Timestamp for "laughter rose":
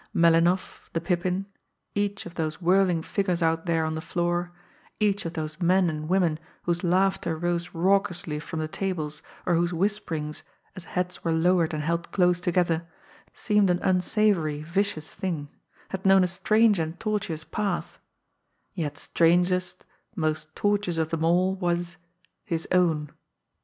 6.83-7.75